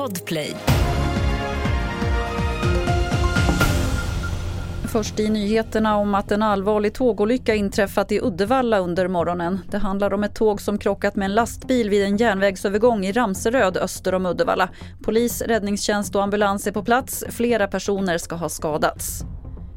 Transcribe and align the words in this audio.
Podplay. 0.00 0.56
Först 4.84 5.20
i 5.20 5.28
nyheterna 5.28 5.96
om 5.96 6.14
att 6.14 6.32
en 6.32 6.42
allvarlig 6.42 6.94
tågolycka 6.94 7.54
inträffat 7.54 8.12
i 8.12 8.20
Uddevalla 8.20 8.78
under 8.78 9.08
morgonen. 9.08 9.60
Det 9.70 9.78
handlar 9.78 10.12
om 10.14 10.24
ett 10.24 10.34
tåg 10.34 10.60
som 10.60 10.78
krockat 10.78 11.16
med 11.16 11.26
en 11.26 11.34
lastbil 11.34 11.90
vid 11.90 12.04
en 12.04 12.16
järnvägsövergång 12.16 13.04
i 13.04 13.12
Ramseröd 13.12 13.76
öster 13.76 14.14
om 14.14 14.26
Uddevalla. 14.26 14.68
Polis, 15.02 15.42
räddningstjänst 15.42 16.16
och 16.16 16.22
ambulans 16.22 16.66
är 16.66 16.72
på 16.72 16.84
plats. 16.84 17.24
Flera 17.28 17.66
personer 17.66 18.18
ska 18.18 18.34
ha 18.36 18.48
skadats. 18.48 19.24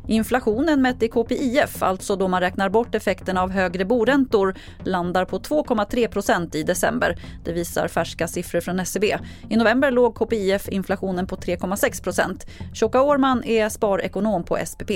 Inflationen 0.07 0.81
mätt 0.81 1.03
i 1.03 1.07
KPIF, 1.07 1.83
alltså 1.83 2.15
då 2.15 2.27
man 2.27 2.41
räknar 2.41 2.69
bort 2.69 2.95
effekterna 2.95 3.41
av 3.41 3.51
högre 3.51 3.85
boräntor, 3.85 4.55
landar 4.83 5.25
på 5.25 5.39
2,3% 5.39 6.55
i 6.55 6.63
december. 6.63 7.17
Det 7.45 7.53
visar 7.53 7.87
färska 7.87 8.27
siffror 8.27 8.61
från 8.61 8.79
SCB. 8.79 9.17
I 9.49 9.55
november 9.55 9.91
låg 9.91 10.15
KPIF-inflationen 10.15 11.27
på 11.27 11.35
3,6% 11.35 12.47
Tjocka 12.73 13.01
Årman 13.01 13.43
är 13.43 13.69
sparekonom 13.69 14.43
på 14.43 14.57
SPP. 14.65 14.91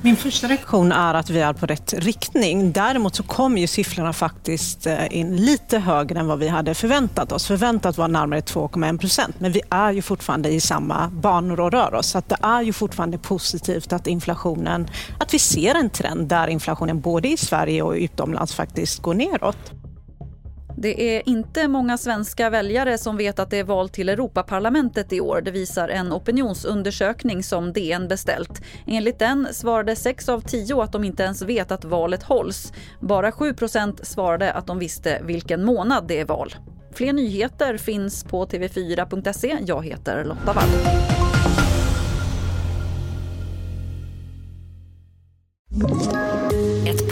Min 0.00 0.16
första 0.16 0.48
reaktion 0.48 0.92
är 0.92 1.14
att 1.14 1.30
vi 1.30 1.40
är 1.40 1.52
på 1.52 1.66
rätt 1.66 1.94
riktning. 1.96 2.72
Däremot 2.72 3.14
så 3.14 3.22
kom 3.22 3.58
ju 3.58 3.66
siffrorna 3.66 4.12
faktiskt 4.12 4.86
eh, 4.86 5.16
in 5.16 5.36
lite 5.36 5.78
högre 5.78 6.20
än 6.20 6.26
vad 6.26 6.38
vi 6.38 6.48
hade 6.48 6.74
förväntat 6.74 7.32
oss. 7.32 7.46
Förväntat 7.46 7.98
var 7.98 8.08
närmare 8.08 8.40
2,1 8.40 8.98
procent, 8.98 9.40
men 9.40 9.52
vi 9.52 9.60
är 9.70 9.92
ju 9.92 10.02
fortfarande 10.02 10.48
i 10.48 10.60
samma 10.60 11.08
banor 11.08 11.60
och 11.60 11.72
rör 11.72 11.94
oss. 11.94 12.06
Så 12.06 12.18
att 12.18 12.28
det 12.28 12.36
är 12.42 12.62
ju 12.62 12.72
fortfarande 12.72 13.18
positivt 13.18 13.92
att 13.92 14.06
inflationen, 14.06 14.90
att 15.18 15.34
vi 15.34 15.38
ser 15.38 15.74
en 15.74 15.90
trend 15.90 16.28
där 16.28 16.46
inflationen 16.46 17.00
både 17.00 17.28
i 17.28 17.36
Sverige 17.36 17.82
och 17.82 17.92
utomlands 17.92 18.54
faktiskt 18.54 19.02
går 19.02 19.14
neråt. 19.14 19.81
Det 20.82 21.16
är 21.16 21.28
inte 21.28 21.68
många 21.68 21.98
svenska 21.98 22.50
väljare 22.50 22.98
som 22.98 23.16
vet 23.16 23.38
att 23.38 23.50
det 23.50 23.58
är 23.58 23.64
val 23.64 23.88
till 23.88 24.08
Europaparlamentet 24.08 25.12
i 25.12 25.20
år. 25.20 25.40
Det 25.40 25.50
visar 25.50 25.88
en 25.88 26.12
opinionsundersökning 26.12 27.42
som 27.42 27.72
DN 27.72 28.08
beställt. 28.08 28.62
Enligt 28.86 29.18
den 29.18 29.48
svarade 29.52 29.96
6 29.96 30.28
av 30.28 30.40
10 30.40 30.82
att 30.82 30.92
de 30.92 31.04
inte 31.04 31.22
ens 31.22 31.42
vet 31.42 31.70
att 31.70 31.84
valet 31.84 32.22
hålls. 32.22 32.72
Bara 33.00 33.30
7% 33.30 34.04
svarade 34.04 34.52
att 34.52 34.66
de 34.66 34.78
visste 34.78 35.20
vilken 35.22 35.64
månad 35.64 36.04
det 36.08 36.20
är 36.20 36.24
val. 36.24 36.54
Fler 36.92 37.12
nyheter 37.12 37.76
finns 37.76 38.24
på 38.24 38.46
tv4.se. 38.46 39.58
Jag 39.66 39.84
heter 39.84 40.24
Lotta 40.24 40.52
Wall. 40.52 40.68
Ett 45.74 46.21